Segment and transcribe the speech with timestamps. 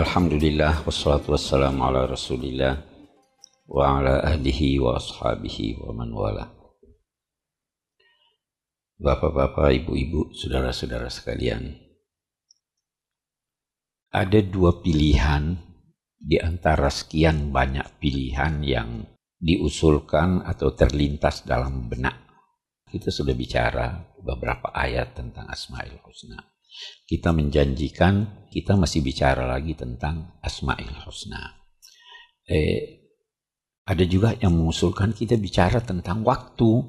[0.00, 2.72] Alhamdulillah wassalatu wassalamu ala rasulillah
[3.68, 6.48] wa ala ahlihi wa ashabihi wa man wala.
[8.96, 11.76] Bapak-bapak, ibu-ibu, saudara-saudara sekalian.
[14.08, 15.60] Ada dua pilihan
[16.16, 19.04] di antara sekian banyak pilihan yang
[19.36, 22.16] diusulkan atau terlintas dalam benak.
[22.88, 26.49] Kita sudah bicara beberapa ayat tentang Asma'il Husna
[27.06, 31.62] kita menjanjikan kita masih bicara lagi tentang Asma'il Husna.
[32.50, 33.06] Eh,
[33.86, 36.82] ada juga yang mengusulkan kita bicara tentang waktu.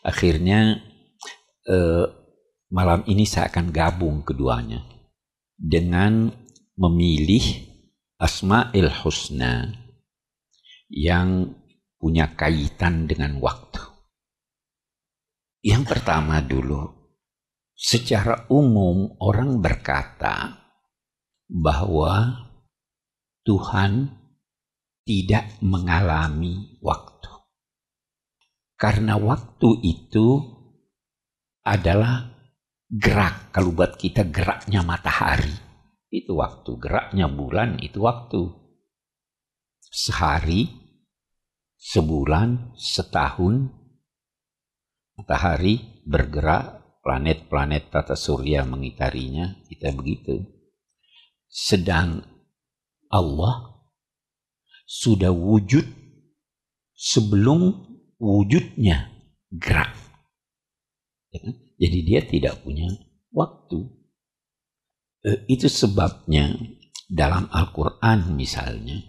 [0.00, 0.80] Akhirnya
[1.68, 2.04] eh,
[2.72, 4.80] malam ini saya akan gabung keduanya
[5.60, 6.32] dengan
[6.80, 7.44] memilih
[8.16, 9.68] Asma'il Husna
[10.88, 11.56] yang
[12.00, 13.84] punya kaitan dengan waktu.
[15.60, 16.99] Yang pertama dulu,
[17.80, 20.52] Secara umum orang berkata
[21.48, 22.44] bahwa
[23.40, 24.20] Tuhan
[25.08, 27.32] tidak mengalami waktu.
[28.76, 30.44] Karena waktu itu
[31.64, 32.28] adalah
[32.92, 33.48] gerak.
[33.48, 35.56] Kalau buat kita geraknya matahari,
[36.12, 36.76] itu waktu.
[36.76, 38.44] Geraknya bulan, itu waktu.
[39.88, 40.68] Sehari,
[41.80, 43.72] sebulan, setahun,
[45.16, 50.44] matahari bergerak planet-planet tata surya mengitarinya, kita begitu.
[51.48, 52.22] Sedang
[53.10, 53.80] Allah
[54.86, 55.82] sudah wujud
[56.94, 57.74] sebelum
[58.20, 59.08] wujudnya
[59.48, 59.96] gerak.
[61.32, 61.54] Ya kan?
[61.80, 62.92] Jadi dia tidak punya
[63.32, 63.88] waktu.
[65.24, 66.52] E, itu sebabnya
[67.08, 69.00] dalam Al-Quran misalnya,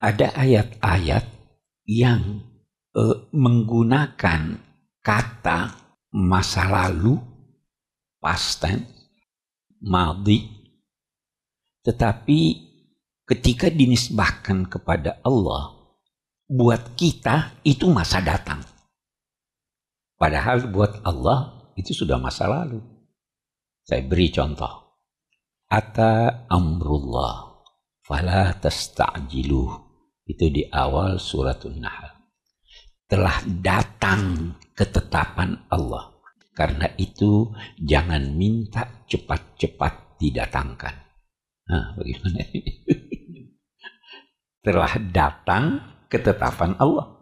[0.00, 1.28] ada ayat-ayat
[1.84, 2.40] yang
[2.96, 3.02] e,
[3.36, 4.56] menggunakan
[5.04, 5.81] kata
[6.12, 7.16] masa lalu,
[8.20, 8.84] past tense,
[11.82, 12.40] tetapi
[13.26, 15.74] ketika dinisbahkan kepada Allah,
[16.46, 18.60] buat kita itu masa datang.
[20.20, 22.78] Padahal buat Allah itu sudah masa lalu.
[23.82, 25.02] Saya beri contoh.
[25.66, 27.64] Ata amrullah
[28.06, 29.90] fala tasta'jiluh.
[30.22, 32.21] Itu di awal suratul Nahl
[33.12, 36.16] telah datang ketetapan Allah.
[36.56, 40.94] Karena itu jangan minta cepat-cepat didatangkan.
[41.68, 42.40] Nah, bagaimana?
[44.64, 45.64] telah datang
[46.08, 47.20] ketetapan Allah.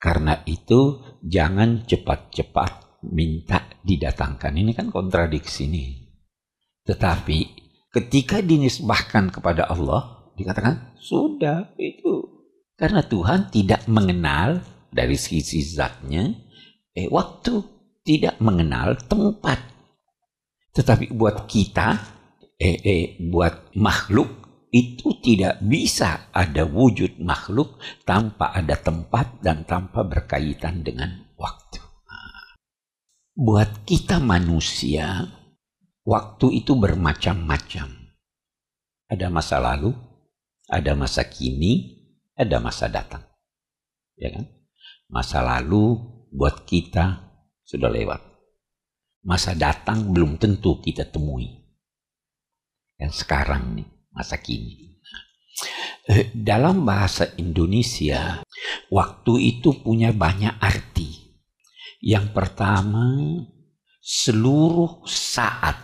[0.00, 4.56] Karena itu jangan cepat-cepat minta didatangkan.
[4.56, 5.90] Ini kan kontradiksi nih.
[6.88, 7.38] Tetapi
[7.92, 12.24] ketika dinisbahkan kepada Allah, dikatakan sudah itu.
[12.78, 16.28] Karena Tuhan tidak mengenal dari sisi zatnya,
[16.92, 17.62] eh waktu
[18.02, 19.60] tidak mengenal tempat.
[20.72, 21.88] Tetapi buat kita,
[22.56, 30.04] eh, eh buat makhluk itu tidak bisa ada wujud makhluk tanpa ada tempat dan tanpa
[30.04, 31.80] berkaitan dengan waktu.
[33.38, 35.22] Buat kita manusia,
[36.02, 37.88] waktu itu bermacam-macam.
[39.08, 39.94] Ada masa lalu,
[40.66, 42.02] ada masa kini,
[42.34, 43.22] ada masa datang.
[44.18, 44.57] Ya kan?
[45.08, 45.96] Masa lalu
[46.28, 47.32] buat kita
[47.64, 48.20] sudah lewat.
[49.24, 51.48] Masa datang belum tentu kita temui.
[52.92, 55.00] Dan sekarang nih, masa kini.
[56.08, 58.44] Eh, dalam bahasa Indonesia,
[58.92, 61.40] waktu itu punya banyak arti.
[62.04, 63.08] Yang pertama,
[64.04, 65.76] seluruh saat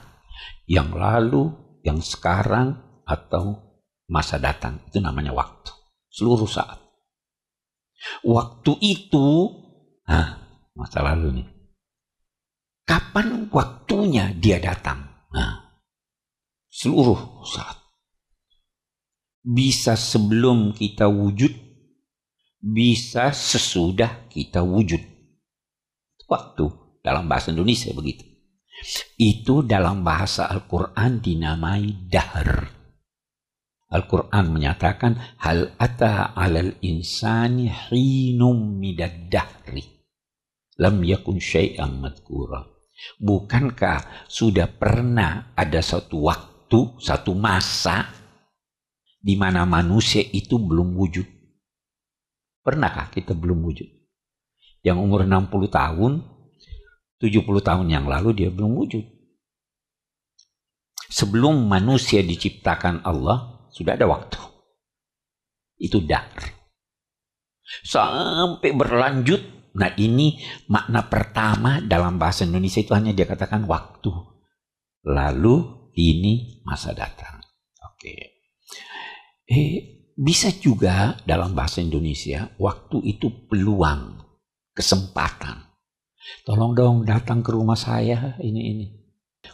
[0.69, 3.61] yang lalu, yang sekarang, atau
[4.09, 4.81] masa datang.
[4.89, 5.73] Itu namanya waktu.
[6.13, 6.84] Seluruh saat.
[8.25, 9.29] Waktu itu,
[10.09, 10.41] nah,
[10.77, 11.49] masa lalu nih.
[12.85, 15.09] Kapan waktunya dia datang?
[15.33, 15.81] Nah,
[16.69, 17.81] seluruh saat.
[19.45, 21.53] Bisa sebelum kita wujud,
[22.61, 25.01] bisa sesudah kita wujud.
[26.25, 26.65] Waktu
[27.05, 28.25] dalam bahasa Indonesia begitu.
[29.21, 32.84] Itu dalam bahasa Al-Quran dinamai dahar.
[33.95, 39.95] Al-Quran menyatakan hal ata alal insani hinum midad dahri
[40.79, 42.67] lam yakun syai'an madkura.
[43.19, 48.11] Bukankah sudah pernah ada satu waktu, satu masa
[49.19, 51.27] di mana manusia itu belum wujud?
[52.65, 53.89] Pernahkah kita belum wujud?
[54.85, 56.13] Yang umur 60 tahun,
[57.21, 59.05] 70 tahun yang lalu dia belum wujud.
[61.15, 64.39] Sebelum manusia diciptakan Allah, sudah ada waktu.
[65.83, 66.31] Itu dar.
[67.83, 69.75] Sampai berlanjut.
[69.75, 70.39] Nah ini
[70.71, 74.15] makna pertama dalam bahasa Indonesia itu hanya dia katakan waktu.
[75.11, 77.43] Lalu ini masa datang.
[77.83, 78.39] Oke.
[79.51, 79.75] Eh,
[80.15, 84.23] bisa juga dalam bahasa Indonesia, waktu itu peluang,
[84.71, 85.75] kesempatan.
[86.47, 88.87] Tolong dong datang ke rumah saya ini ini.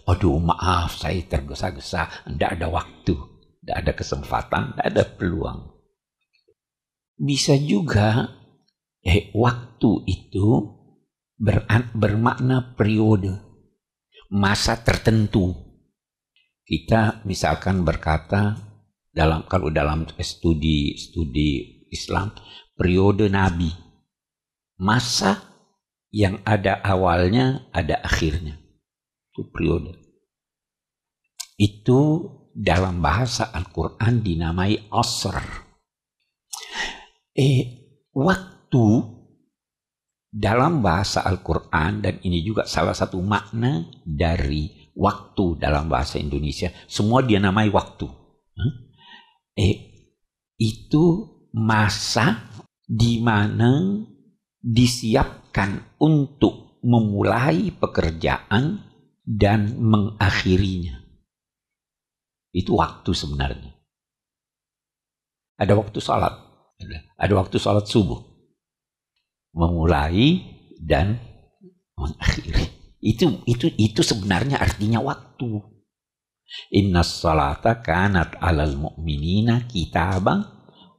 [0.06, 3.16] Aduh maaf saya tergesa-gesa, tidak ada waktu,
[3.60, 5.60] tidak ada kesempatan, tidak ada peluang.
[7.20, 8.32] Bisa juga
[9.04, 10.48] eh, waktu itu
[11.36, 13.36] ber, bermakna periode,
[14.32, 15.52] masa tertentu.
[16.64, 18.56] Kita misalkan berkata
[19.10, 22.30] dalam kalau dalam studi studi Islam
[22.78, 23.68] periode Nabi,
[24.78, 25.50] masa
[26.14, 28.56] yang ada awalnya ada akhirnya
[29.34, 29.98] itu periode.
[31.60, 32.00] Itu
[32.54, 35.38] dalam bahasa Al-Quran dinamai asr.
[37.34, 37.62] Eh,
[38.12, 38.84] waktu
[40.30, 46.70] dalam bahasa Al-Quran dan ini juga salah satu makna dari waktu dalam bahasa Indonesia.
[46.86, 48.06] Semua dia namai waktu.
[49.58, 49.76] Eh,
[50.54, 51.04] itu
[51.50, 52.46] masa
[52.86, 54.04] di mana
[54.60, 58.84] disiapkan untuk memulai pekerjaan
[59.26, 60.99] dan mengakhirinya.
[62.50, 63.72] Itu waktu sebenarnya.
[65.60, 66.34] Ada waktu salat,
[67.20, 68.18] ada waktu salat subuh.
[69.52, 70.40] Memulai
[70.80, 71.20] dan
[71.98, 72.96] mengakhiri.
[73.00, 75.60] Itu itu itu sebenarnya artinya waktu.
[76.74, 80.42] Inna salata kanat alal mu'minina kitabang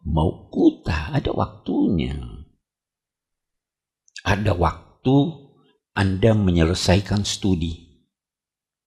[0.05, 1.15] mauquta.
[1.15, 2.15] Ada waktunya.
[4.21, 5.15] Ada waktu
[5.97, 7.91] Anda menyelesaikan studi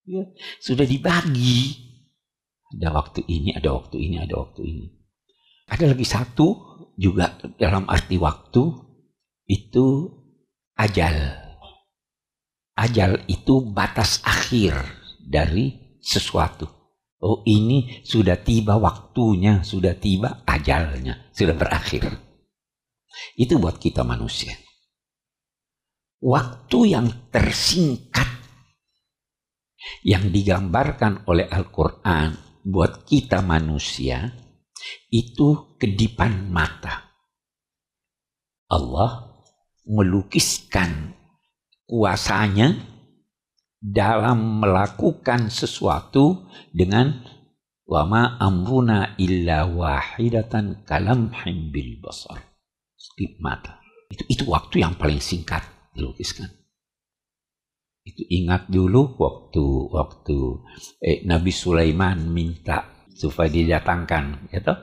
[0.04, 0.20] Ya,
[0.60, 1.80] sudah dibagi.
[2.74, 4.86] Ada waktu ini, ada waktu ini, ada waktu ini.
[5.70, 6.46] Ada lagi satu
[6.98, 8.62] juga dalam arti waktu
[9.46, 9.86] itu
[10.76, 11.16] ajal.
[12.74, 14.74] Ajal itu batas akhir
[15.22, 16.66] dari sesuatu.
[17.24, 22.04] Oh ini sudah tiba waktunya, sudah tiba ajalnya, sudah berakhir.
[23.38, 24.52] Itu buat kita manusia.
[26.20, 28.28] Waktu yang tersingkat
[30.04, 34.32] yang digambarkan oleh Al-Quran buat kita manusia
[35.12, 37.12] itu kedipan mata.
[38.72, 39.44] Allah
[39.84, 41.12] melukiskan
[41.84, 42.72] kuasanya
[43.84, 47.20] dalam melakukan sesuatu dengan
[47.84, 52.40] wama amruna illa wahidatan kalamhim bil basar.
[52.96, 53.84] Skip mata.
[54.08, 55.60] Itu, itu waktu yang paling singkat
[55.92, 56.48] dilukiskan.
[58.04, 60.38] Itu ingat dulu waktu waktu
[61.00, 64.74] eh, Nabi Sulaiman minta supaya didatangkan, gitu.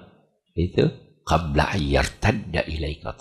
[0.57, 0.83] Itu
[1.21, 3.13] qabla yartadda ilaika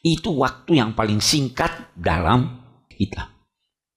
[0.00, 3.34] Itu waktu yang paling singkat dalam kita.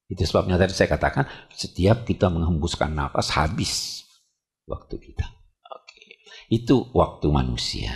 [0.10, 4.02] Itu sebabnya tadi saya katakan setiap kita menghembuskan nafas habis
[4.66, 5.26] waktu kita.
[5.70, 6.26] Oke.
[6.50, 7.94] Itu waktu manusia.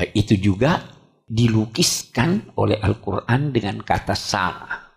[0.00, 0.80] Eh, itu juga
[1.28, 4.89] dilukiskan oleh Al-Quran dengan kata sama.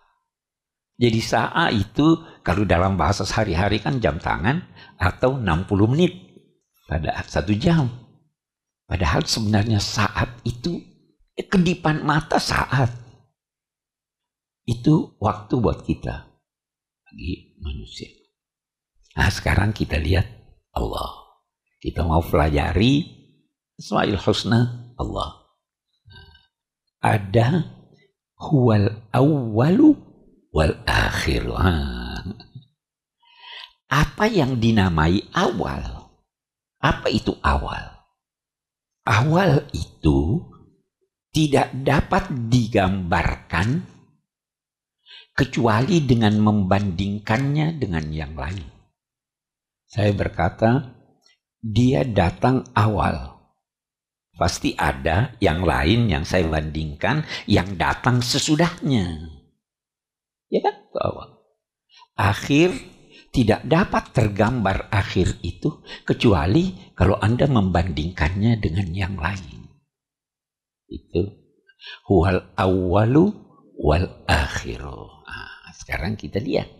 [0.94, 4.62] Jadi saat itu kalau dalam bahasa sehari-hari kan jam tangan
[4.94, 6.14] atau 60 menit
[6.86, 7.90] pada satu jam.
[8.86, 10.78] Padahal sebenarnya saat itu
[11.34, 12.94] eh, kedipan mata saat.
[14.64, 16.14] Itu waktu buat kita
[17.04, 18.08] bagi manusia.
[19.18, 20.30] Nah sekarang kita lihat
[20.78, 21.26] Allah.
[21.82, 23.02] Kita mau pelajari
[23.76, 25.28] Ismail Husna Allah.
[26.06, 26.28] Nah,
[27.02, 27.48] ada
[28.40, 30.03] huwal awwalu
[30.54, 31.50] wal akhir.
[33.90, 36.14] Apa yang dinamai awal?
[36.78, 37.98] Apa itu awal?
[39.04, 40.40] Awal itu
[41.34, 43.82] tidak dapat digambarkan
[45.34, 48.70] kecuali dengan membandingkannya dengan yang lain.
[49.90, 50.94] Saya berkata,
[51.58, 53.34] dia datang awal.
[54.34, 59.34] Pasti ada yang lain yang saya bandingkan yang datang sesudahnya.
[60.54, 60.86] Ya kan?
[60.94, 61.42] Bahwa
[62.14, 62.70] akhir
[63.34, 69.66] tidak dapat tergambar akhir itu kecuali kalau Anda membandingkannya dengan yang lain.
[70.86, 71.34] Itu
[72.06, 73.34] huwal awalu
[73.74, 75.26] wal akhiru.
[75.26, 76.70] Nah, sekarang kita lihat.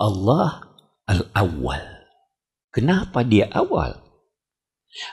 [0.00, 0.72] Allah
[1.04, 2.08] al-awwal.
[2.72, 4.00] Kenapa dia awal?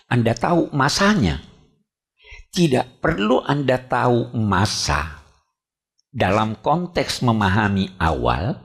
[0.07, 1.43] Anda tahu masanya.
[2.55, 5.18] Tidak perlu Anda tahu masa
[6.09, 8.57] dalam konteks memahami awal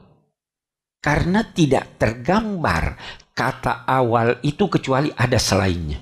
[1.05, 2.97] karena tidak tergambar
[3.37, 6.01] kata awal itu kecuali ada selainnya.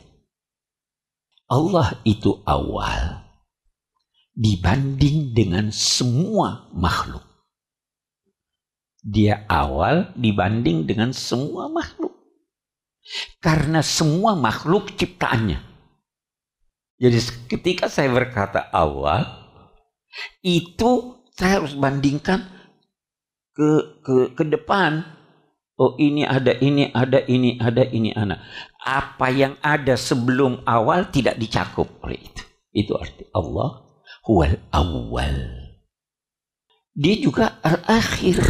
[1.51, 3.27] Allah itu awal
[4.33, 7.27] dibanding dengan semua makhluk.
[9.03, 12.15] Dia awal dibanding dengan semua makhluk.
[13.43, 15.59] Karena semua makhluk ciptaannya.
[17.03, 17.19] Jadi
[17.51, 19.27] ketika saya berkata awal,
[20.39, 22.45] itu saya harus bandingkan
[23.57, 25.05] ke ke ke depan.
[25.81, 28.45] Oh ini ada ini ada ini ada ini anak.
[28.85, 32.43] Apa yang ada sebelum awal tidak dicakup oleh itu.
[32.73, 33.83] Itu arti Allah
[34.29, 35.37] huwal awal.
[36.93, 38.41] Dia juga al-akhir.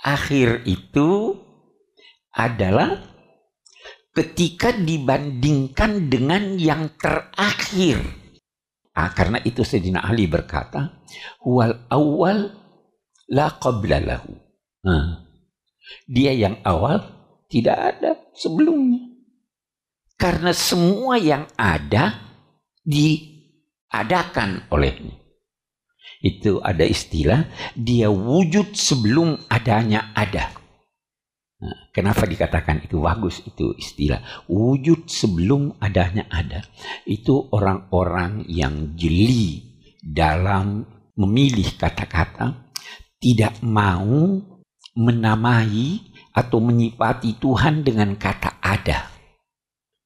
[0.00, 1.36] Akhir itu
[2.32, 3.00] adalah
[4.16, 8.00] ketika dibandingkan dengan yang terakhir.
[8.96, 11.04] Ah, karena itu Sayyidina Ali berkata,
[11.44, 12.48] wal awal
[13.28, 14.32] la qabla lahu.
[14.88, 15.20] Nah,
[16.08, 17.04] dia yang awal
[17.52, 19.04] tidak ada sebelumnya.
[20.16, 22.16] Karena semua yang ada
[22.88, 25.12] diadakan olehnya.
[26.24, 30.56] Itu ada istilah, dia wujud sebelum adanya ada.
[31.56, 34.20] Nah, kenapa dikatakan itu bagus itu istilah?
[34.44, 36.60] Wujud sebelum adanya ada
[37.08, 39.64] itu orang-orang yang jeli
[40.04, 40.84] dalam
[41.16, 42.68] memilih kata-kata
[43.16, 44.36] tidak mau
[45.00, 46.04] menamai
[46.36, 49.08] atau menyifati Tuhan dengan kata ada.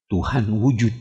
[0.06, 0.94] Tuhan wujud.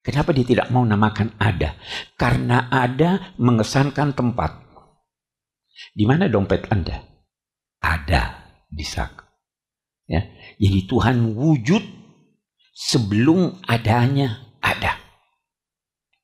[0.00, 1.76] Kenapa dia tidak mau namakan ada?
[2.16, 4.56] Karena ada mengesankan tempat.
[5.92, 6.96] Di mana dompet Anda?
[7.84, 8.22] Ada
[8.72, 9.25] di sak
[10.06, 10.22] Ya.
[10.62, 11.82] Jadi Tuhan wujud
[12.72, 14.98] sebelum adanya ada.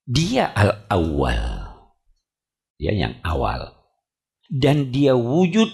[0.07, 1.71] Dia al-awwal.
[2.79, 3.75] Dia yang awal.
[4.51, 5.71] Dan dia wujud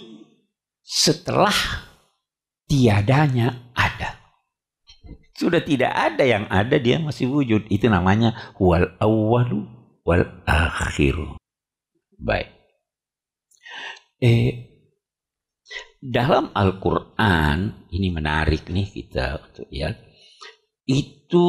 [0.84, 1.52] setelah
[2.68, 4.20] tiadanya ada.
[5.32, 7.68] Sudah tidak ada yang ada dia masih wujud.
[7.72, 9.64] Itu namanya wal awwalu
[10.04, 11.36] wal akhiru.
[12.18, 12.50] Baik.
[14.18, 14.67] Eh,
[15.98, 19.90] dalam Al-Quran, ini menarik nih kita untuk ya,
[20.86, 21.46] itu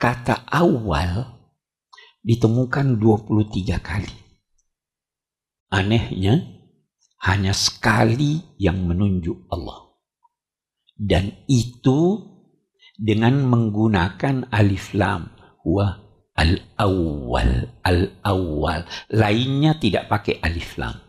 [0.00, 1.38] kata awal
[2.24, 4.16] ditemukan 23 kali.
[5.68, 6.40] Anehnya,
[7.28, 9.92] hanya sekali yang menunjuk Allah.
[10.98, 12.18] Dan itu
[12.98, 15.30] dengan menggunakan alif lam.
[15.62, 16.00] Wah,
[16.34, 18.82] al-awwal, al-awwal.
[19.12, 21.07] Lainnya tidak pakai alif lam.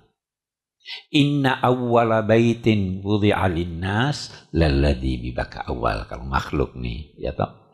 [1.13, 6.05] Inna awwala baitin wudi'a linnas lalladhi bibaka awal.
[6.09, 7.73] Kalau makhluk nih, ya toh.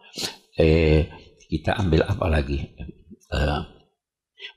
[0.55, 1.11] Eh,
[1.51, 2.59] kita ambil apa lagi?
[3.31, 3.61] Eh,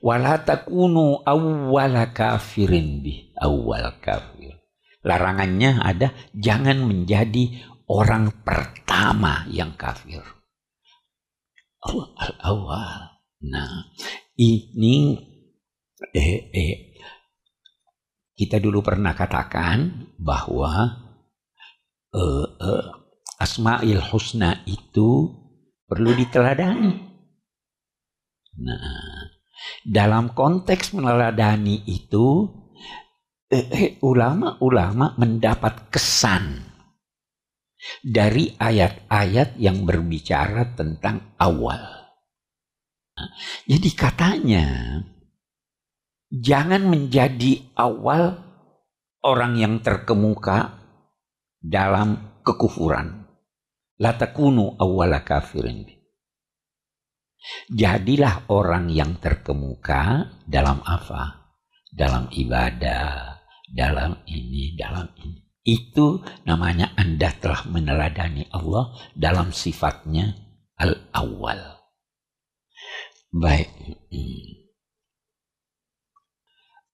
[0.03, 4.55] wala takunu awwala kafirin bi awal kafir.
[5.03, 7.55] Larangannya ada jangan menjadi
[7.87, 10.23] orang pertama yang kafir.
[11.79, 13.23] Awal awal.
[13.39, 13.95] Nah,
[14.35, 15.15] ini
[16.11, 16.75] eh, eh,
[18.39, 20.95] kita dulu pernah katakan bahwa
[22.15, 22.87] uh, uh,
[23.35, 25.27] Asma'il Husna itu
[25.83, 26.95] perlu diteladani.
[28.63, 29.27] Nah,
[29.83, 32.47] dalam konteks meneladani itu
[33.99, 36.63] ulama-ulama mendapat kesan
[37.99, 41.79] dari ayat-ayat yang berbicara tentang awal.
[43.19, 43.29] Nah,
[43.67, 44.67] jadi katanya
[46.29, 48.37] jangan menjadi awal
[49.25, 50.79] orang yang terkemuka
[51.59, 53.27] dalam kekufuran.
[53.99, 55.83] La takunu awwala kafirin.
[57.67, 61.51] Jadilah orang yang terkemuka dalam apa?
[61.89, 65.43] Dalam ibadah, dalam ini, dalam ini.
[65.59, 70.31] Itu namanya Anda telah meneladani Allah dalam sifatnya
[70.79, 71.59] al-awwal.
[73.35, 73.69] Baik.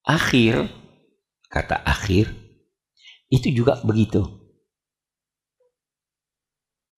[0.06, 0.70] Akhir,
[1.50, 2.30] kata akhir,
[3.34, 4.22] itu juga begitu.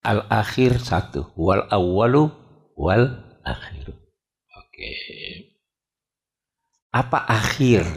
[0.04, 2.28] Al-akhir satu, wal awalu
[2.76, 3.16] wal
[3.48, 3.96] akhir.
[4.56, 4.92] Oke.
[6.92, 7.88] Apa akhir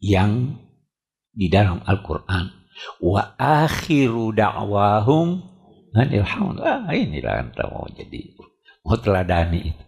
[0.00, 0.56] yang
[1.32, 2.52] di dalam Al-Quran?
[3.00, 5.56] Wa akhiru da'wahum
[5.96, 6.88] alhamdulillah.
[6.88, 8.36] Ah, inilah anda mau jadi
[8.84, 9.84] mau teladani itu.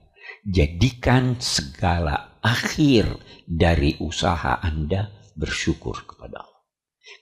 [0.48, 6.62] Jadikan segala akhir dari usaha Anda bersyukur kepada Allah.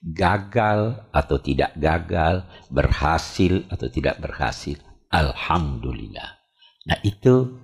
[0.03, 0.81] Gagal
[1.15, 4.77] atau tidak gagal, berhasil atau tidak berhasil,
[5.13, 6.43] Alhamdulillah.
[6.91, 7.55] Nah itu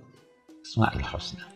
[0.63, 1.52] Ismail Husna.